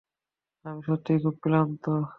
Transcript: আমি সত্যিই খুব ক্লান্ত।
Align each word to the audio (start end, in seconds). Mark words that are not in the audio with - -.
আমি 0.65 0.81
সত্যিই 0.87 1.19
খুব 1.23 1.35
ক্লান্ত। 1.43 1.83